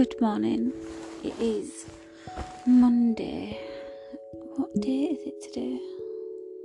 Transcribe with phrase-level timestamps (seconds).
[0.00, 0.72] Good morning.
[1.22, 1.84] It is
[2.66, 3.60] Monday.
[4.56, 5.78] What day is it today?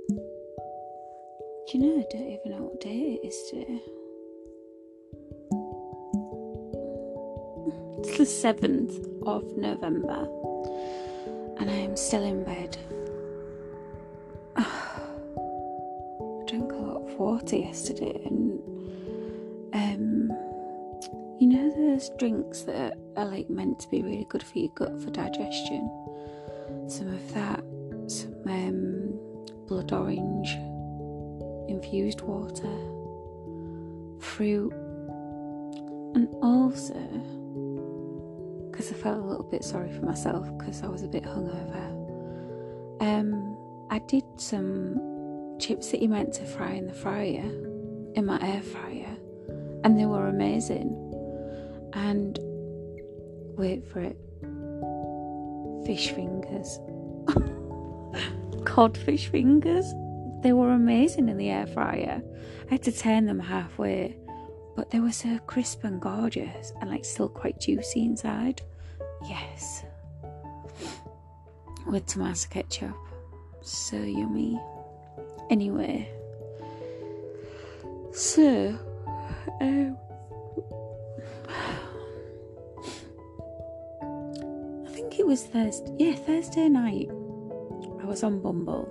[0.08, 1.98] Do you know?
[1.98, 3.82] I don't even know what day it is today.
[7.98, 10.26] It's the 7th of November,
[11.60, 12.78] and I am still in bed.
[14.56, 14.64] I
[16.48, 18.62] drank a lot of water yesterday, and
[21.96, 25.88] those drinks that are like meant to be really good for your gut for digestion.
[26.88, 27.64] Some of that,
[28.06, 29.18] some um,
[29.66, 30.56] blood orange
[31.68, 32.76] infused water,
[34.20, 34.72] fruit,
[36.14, 37.00] and also
[38.70, 41.86] because I felt a little bit sorry for myself because I was a bit hungover.
[43.00, 43.56] Um,
[43.88, 47.50] I did some chips that you meant to fry in the fryer,
[48.14, 49.16] in my air fryer,
[49.82, 51.05] and they were amazing.
[51.96, 52.38] And
[53.56, 54.18] wait for it,
[55.86, 56.78] fish fingers,
[58.66, 59.92] codfish fingers.
[60.42, 62.22] They were amazing in the air fryer.
[62.66, 64.16] I had to turn them halfway,
[64.76, 68.60] but they were so crisp and gorgeous and like still quite juicy inside.
[69.26, 69.82] Yes.
[71.86, 72.94] With tomato ketchup.
[73.62, 74.60] So yummy.
[75.50, 76.10] Anyway.
[78.12, 78.78] So,
[79.60, 79.96] um,
[85.26, 85.92] it was Thursday.
[85.98, 87.08] Yeah, Thursday night.
[88.00, 88.86] I was on Bumble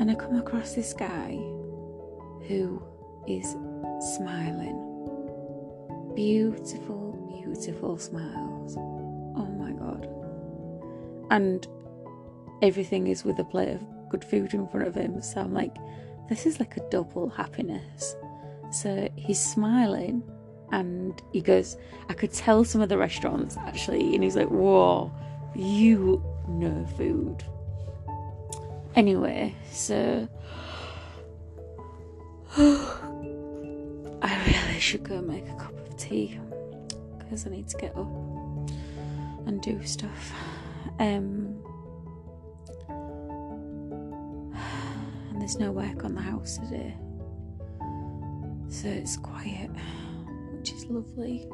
[0.00, 1.36] and I come across this guy
[2.48, 2.82] who
[3.28, 3.46] is
[4.16, 4.76] smiling.
[6.16, 8.76] Beautiful, beautiful smiles.
[8.76, 10.08] Oh my god.
[11.30, 11.64] And
[12.60, 15.22] everything is with a plate of good food in front of him.
[15.22, 15.76] So I'm like,
[16.28, 18.16] this is like a double happiness.
[18.72, 20.24] So he's smiling
[20.72, 21.76] and he goes,
[22.08, 24.14] I could tell some of the restaurants actually.
[24.14, 25.12] And he's like, whoa,
[25.54, 27.44] you know food.
[28.96, 30.26] Anyway, so
[32.56, 36.38] I really should go make a cup of tea
[37.18, 38.10] because I need to get up
[39.46, 40.32] and do stuff.
[40.98, 41.56] Um,
[45.30, 46.94] and there's no work on the house today,
[48.68, 49.70] so it's quiet,
[50.62, 51.48] which is lovely.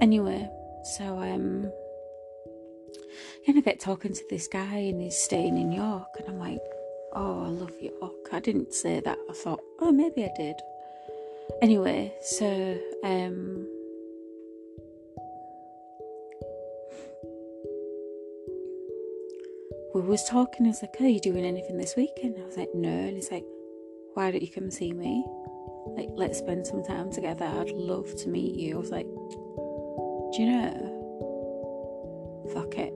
[0.00, 0.50] Anyway,
[0.96, 1.70] so um,
[3.46, 6.58] and I get talking to this guy, and he's staying in York, and I'm like,
[7.12, 8.28] oh, I love York.
[8.32, 9.16] I didn't say that.
[9.30, 10.56] I thought, oh, maybe I did.
[11.62, 13.68] Anyway, so um,
[19.94, 20.66] we was talking.
[20.66, 23.30] I was like, "Are you doing anything this weekend?" I was like, "No," and he's
[23.30, 23.44] like,
[24.14, 25.24] "Why don't you come see me?
[25.96, 27.44] Like, let's spend some time together.
[27.44, 30.92] I'd love to meet you." I was like, "Do you know?
[32.52, 32.94] Fuck it."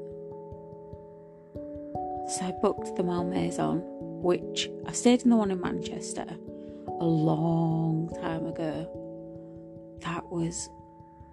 [2.31, 3.83] So I booked the Malmaison,
[4.23, 6.27] which I stayed in the one in Manchester
[7.01, 8.89] a long time ago.
[10.03, 10.69] That was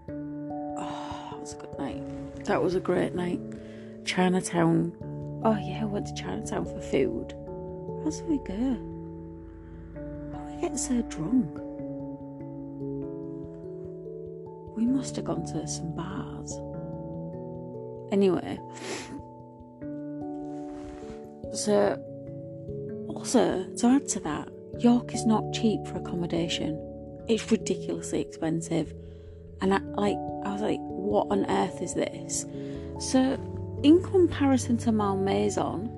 [0.10, 2.46] oh, that was a good night.
[2.46, 3.42] That was a great night.
[4.06, 4.94] Chinatown.
[5.44, 7.34] Oh yeah, I went to Chinatown for food.
[8.04, 8.97] How did we go?
[10.68, 11.60] Get so drunk?
[14.76, 16.52] We must have gone to some bars.
[18.12, 18.60] Anyway,
[21.54, 21.98] so
[23.08, 26.78] also to add to that, York is not cheap for accommodation.
[27.30, 28.94] It's ridiculously expensive.
[29.62, 32.46] And I like I was like, what on earth is this?
[33.00, 33.40] So
[33.84, 35.90] in comparison to Malmaison,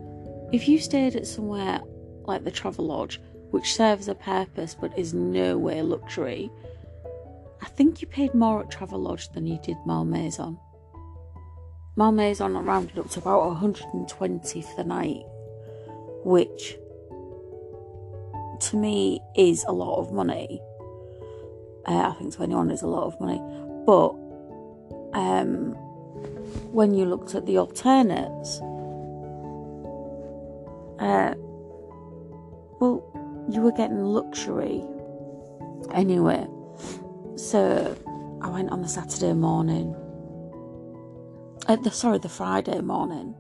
[0.54, 1.82] if you stayed at somewhere
[2.26, 3.18] like the Travelodge,
[3.52, 6.52] which serves a purpose but is nowhere luxury,
[7.62, 10.58] I think you paid more at Travelodge than you did Malmaison.
[11.96, 15.24] Malmaison rounded up to about 120 for the night,
[16.24, 16.78] which
[18.60, 20.62] to me is a lot of money.
[21.86, 23.42] Uh, I think to anyone is a lot of money,
[23.86, 24.10] but
[25.14, 25.74] um,
[26.72, 28.60] when you looked at the alternates,
[31.00, 31.34] uh,
[32.80, 33.09] well,
[33.52, 34.84] you were getting luxury
[35.94, 36.48] anyway.
[37.36, 37.96] So
[38.42, 39.96] I went on the Saturday morning.
[41.68, 43.36] Uh, the sorry, the Friday morning.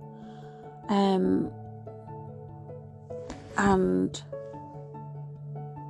[0.87, 1.51] Um,
[3.57, 4.21] and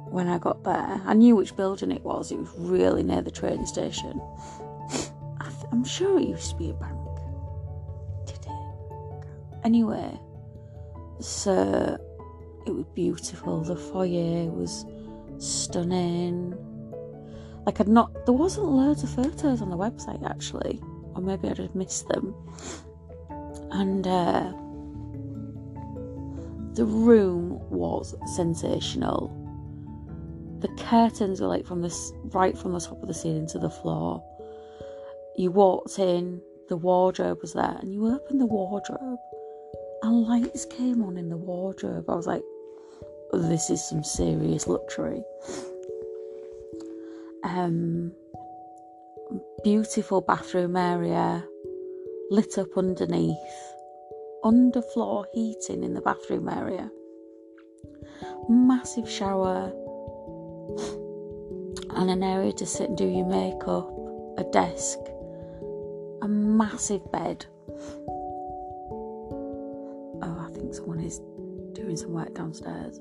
[0.10, 2.32] when I got there, I knew which building it was.
[2.32, 4.22] It was really near the train station.
[5.40, 6.98] I I'm sure it used to be a bank.
[8.26, 9.26] Did it?
[9.64, 10.20] Anyway,
[11.20, 11.98] so
[12.70, 13.62] it was beautiful.
[13.62, 14.86] The foyer was
[15.38, 16.56] stunning.
[17.66, 20.80] Like I'd not, there wasn't loads of photos on the website actually,
[21.16, 22.34] or maybe I just missed them.
[23.72, 24.52] And uh,
[26.74, 29.36] the room was sensational.
[30.62, 33.70] The curtains were like from this right from the top of the ceiling to the
[33.70, 34.24] floor.
[35.38, 39.20] You walked in, the wardrobe was there, and you opened the wardrobe,
[40.04, 42.10] and lights came on in the wardrobe.
[42.10, 42.44] I was like,
[43.34, 45.24] this is some serious luxury.
[47.44, 48.12] Um,
[49.64, 51.46] beautiful bathroom area,
[52.32, 53.38] lit up underneath,
[54.44, 56.90] underfloor heating in the bathroom area,
[58.50, 59.72] massive shower,
[61.96, 63.90] and an area to sit and do your makeup,
[64.38, 64.98] a desk,
[66.22, 67.46] a massive bed.
[70.22, 71.22] Oh, I think someone is
[71.80, 73.00] doing some work downstairs.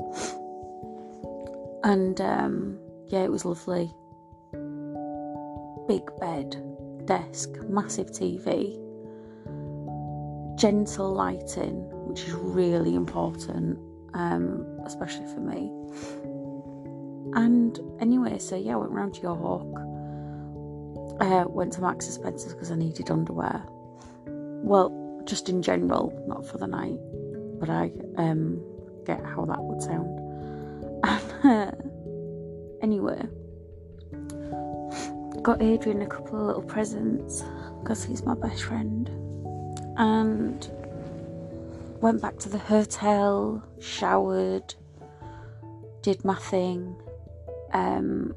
[1.85, 2.79] And um,
[3.09, 3.93] yeah, it was lovely.
[5.87, 6.57] Big bed,
[7.07, 8.77] desk, massive TV,
[10.59, 13.79] gentle lighting, which is really important,
[14.15, 15.73] um, especially for me.
[17.35, 19.85] And anyway, so yeah, I went round to York.
[21.21, 23.63] Uh, went to and Spencer's because I needed underwear.
[24.27, 26.99] Well, just in general, not for the night,
[27.59, 28.61] but I um,
[29.05, 30.19] get how that would sound.
[32.81, 33.21] Anyway,
[35.43, 37.43] got Adrian a couple of little presents
[37.81, 39.09] because he's my best friend,
[39.97, 40.71] and
[42.01, 44.75] went back to the hotel, showered,
[46.03, 46.95] did my thing,
[47.73, 48.33] um,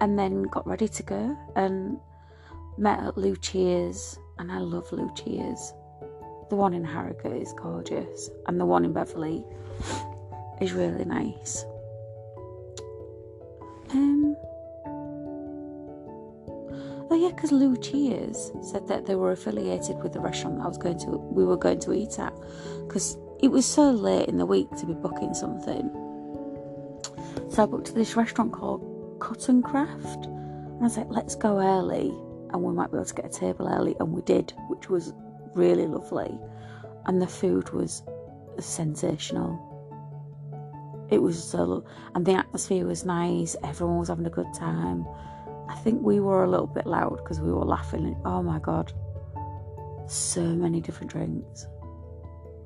[0.00, 1.98] and then got ready to go and
[2.78, 5.74] met at Lucia's, and I love Lucia's.
[6.52, 9.42] The one in Harrogate is gorgeous, and the one in Beverley
[10.60, 11.64] is really nice.
[13.94, 14.36] Um,
[17.10, 20.76] oh yeah, because Lucia's said that they were affiliated with the restaurant that I was
[20.76, 22.34] going to, we were going to eat at,
[22.86, 25.90] because it was so late in the week to be booking something.
[27.48, 32.12] So I booked this restaurant called Cotton Craft, and I was like, let's go early,
[32.52, 35.14] and we might be able to get a table early, and we did, which was
[35.54, 36.38] really lovely,
[37.06, 38.02] and the food was
[38.58, 39.68] sensational.
[41.10, 41.84] It was so,
[42.14, 43.54] and the atmosphere was nice.
[43.64, 45.06] Everyone was having a good time.
[45.68, 48.06] I think we were a little bit loud because we were laughing.
[48.06, 48.92] And, oh my god,
[50.06, 51.66] so many different drinks.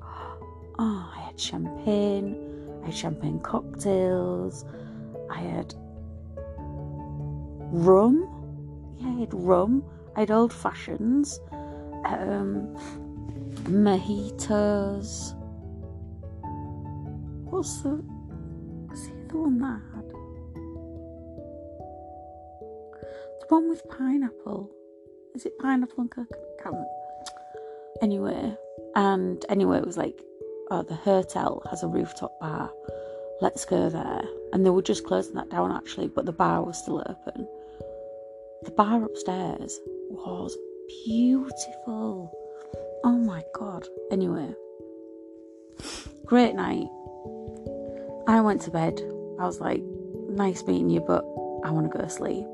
[0.79, 2.35] Oh, I had champagne.
[2.83, 4.63] I had champagne cocktails.
[5.27, 5.73] I had
[7.71, 8.15] rum.
[8.99, 9.83] Yeah, I had rum.
[10.15, 11.39] I had old fashions.
[12.07, 12.73] Um,
[13.65, 15.33] mojitos.
[17.49, 18.01] What's the
[18.89, 20.07] was the one that had?
[23.39, 24.71] The one with pineapple.
[25.35, 26.87] Is it pineapple and coconut?
[28.01, 28.55] Anyway,
[28.95, 30.21] and anyway, it was like,
[30.71, 32.71] oh, the hotel has a rooftop bar.
[33.41, 34.23] Let's go there.
[34.53, 37.47] And they were just closing that down actually, but the bar was still open.
[38.63, 42.31] The bar upstairs was beautiful.
[43.03, 43.87] Oh my god.
[44.11, 44.53] Anyway,
[46.25, 46.87] great night.
[48.27, 48.99] I went to bed.
[49.39, 49.81] I was like,
[50.29, 51.23] nice meeting you, but
[51.63, 52.45] I want to go to sleep.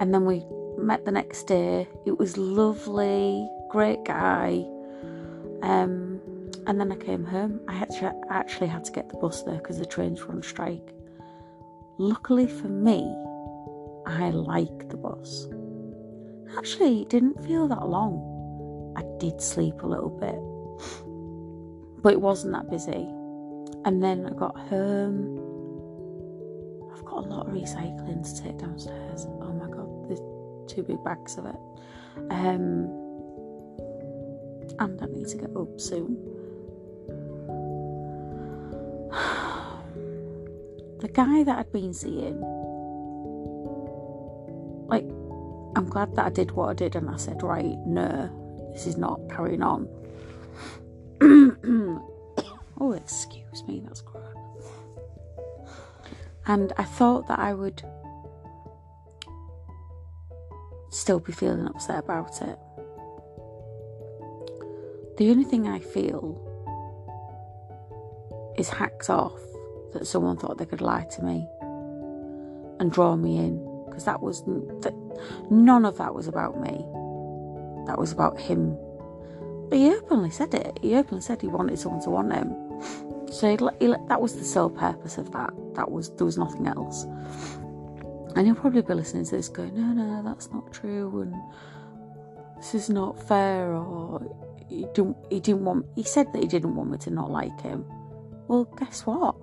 [0.00, 0.44] And then we
[0.78, 1.88] met the next day.
[2.06, 4.64] It was lovely, great guy.
[5.62, 6.20] Um,
[6.66, 7.60] and then I came home.
[7.68, 10.92] I actually, actually had to get the bus there because the trains were on strike.
[11.98, 13.00] Luckily for me,
[14.06, 15.46] I like the bus.
[16.56, 18.94] Actually, it didn't feel that long.
[18.96, 20.38] I did sleep a little bit,
[22.02, 23.08] but it wasn't that busy.
[23.84, 25.40] And then I got home.
[26.92, 29.26] I've got a lot of recycling to take downstairs.
[29.40, 30.20] Oh my god, there's
[30.68, 31.56] two big bags of it.
[32.30, 32.88] Um,
[34.78, 36.16] and I need to get up soon.
[41.00, 42.40] the guy that I'd been seeing,
[45.76, 48.96] I'm glad that I did what I did and I said, right, no, this is
[48.96, 49.88] not carrying on.
[52.80, 54.24] oh, excuse me, that's gross.
[56.46, 57.82] And I thought that I would
[60.90, 62.58] still be feeling upset about it.
[65.16, 66.40] The only thing I feel
[68.58, 69.38] is hacked off
[69.92, 71.48] that someone thought they could lie to me
[72.80, 74.42] and draw me in because that was
[74.82, 74.94] that
[75.50, 76.84] none of that was about me
[77.86, 78.76] that was about him.
[79.68, 80.78] But he openly said it.
[80.82, 82.54] He openly said he wanted someone to want him.
[83.30, 85.52] So he, he, that was the sole purpose of that.
[85.74, 87.04] That was there was nothing else.
[88.36, 91.34] And he'll probably be listening to this going, no, no, that's not true, and
[92.56, 94.20] this is not fair, or
[94.68, 97.60] he didn't, he didn't want, he said that he didn't want me to not like
[97.60, 97.84] him.
[98.48, 99.36] Well, guess what?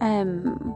[0.00, 0.74] Um,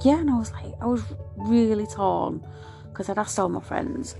[0.00, 1.02] yeah, and I was like, I was
[1.36, 2.46] really torn
[2.84, 4.16] because I'd asked all my friends,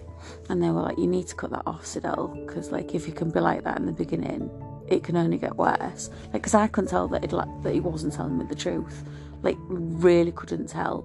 [0.49, 3.13] and they were like, you need to cut that off, Sidel, because like if you
[3.13, 4.51] can be like that in the beginning,
[4.89, 6.11] it can only get worse.
[6.25, 9.05] Like, because I couldn't tell that, like, that he wasn't telling me the truth.
[9.43, 11.05] Like, really couldn't tell.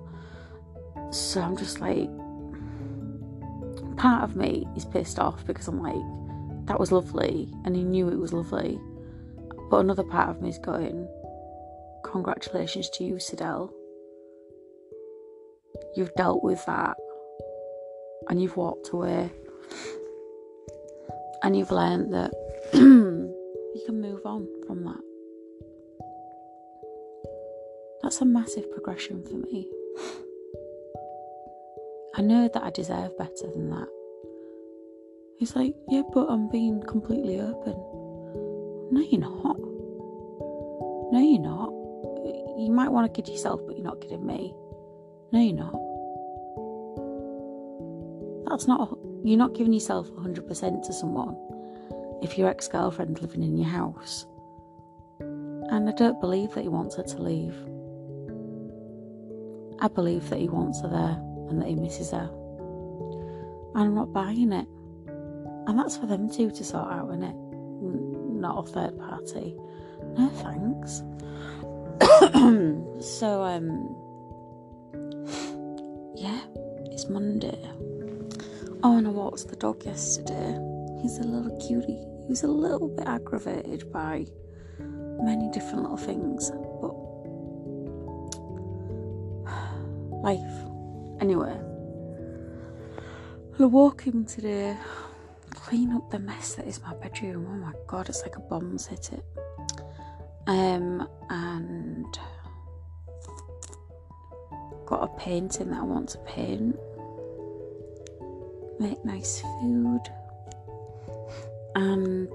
[1.12, 2.10] So I'm just like,
[3.98, 8.10] part of me is pissed off because I'm like, that was lovely, and he knew
[8.10, 8.80] it was lovely.
[9.70, 11.08] But another part of me is going,
[12.04, 13.74] congratulations to you, Sidel.
[15.98, 16.96] You've dealt with that
[18.30, 19.32] and you've walked away
[21.42, 22.32] and you've learned that
[22.74, 25.02] you can move on from that.
[28.04, 29.72] That's a massive progression for me.
[32.14, 33.88] I know that I deserve better than that.
[35.40, 37.74] He's like, yeah, but I'm being completely open.
[38.92, 39.58] No, you're not.
[41.12, 41.70] No, you're not.
[42.60, 44.54] You might want to kid yourself, but you're not kidding me.
[45.32, 45.87] No, you're not.
[48.50, 51.36] That's not, you're not giving yourself 100% to someone
[52.22, 54.26] if your ex girlfriend's living in your house.
[55.20, 57.56] And I don't believe that he wants her to leave.
[59.80, 62.30] I believe that he wants her there and that he misses her.
[63.76, 64.68] And I'm not buying it.
[65.68, 67.36] And that's for them two to sort out, isn't it?
[67.36, 69.56] Not a third party.
[70.18, 71.04] No thanks.
[73.20, 73.96] so, um,
[76.16, 76.40] yeah,
[76.92, 77.60] it's Monday.
[78.84, 80.60] Oh, and I walked the dog yesterday.
[81.02, 82.04] He's a little cutie.
[82.26, 84.26] He was a little bit aggravated by
[84.80, 86.94] many different little things, but
[90.22, 90.42] life.
[91.20, 91.58] Anyway,
[93.60, 94.78] I walk him today,
[95.56, 97.48] clean up the mess that is my bedroom.
[97.50, 99.26] Oh my god, it's like a bomb's hit it.
[100.46, 102.20] Um, and
[104.86, 106.78] got a painting that I want to paint.
[108.80, 110.02] Make nice food
[111.76, 112.30] and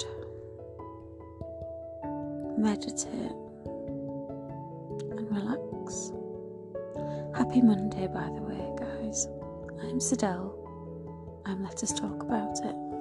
[2.59, 3.33] meditate
[5.11, 6.11] and relax.
[7.37, 9.29] Happy Monday, by the way, guys.
[9.83, 10.59] I'm Sidel.
[11.47, 12.92] I'm Let Us Talk About It.